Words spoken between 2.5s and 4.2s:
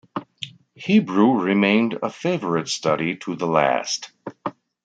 study to the last.